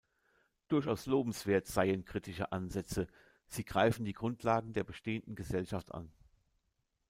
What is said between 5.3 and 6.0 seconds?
Gesellschaft